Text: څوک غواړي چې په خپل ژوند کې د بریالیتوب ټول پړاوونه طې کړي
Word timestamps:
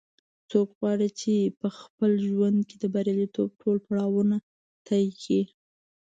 څوک 0.49 0.67
غواړي 0.79 1.09
چې 1.19 1.33
په 1.59 1.67
خپل 1.79 2.11
ژوند 2.27 2.59
کې 2.69 2.75
د 2.79 2.85
بریالیتوب 2.93 3.49
ټول 3.61 3.77
پړاوونه 3.87 4.37
طې 4.87 5.03
کړي 5.21 5.41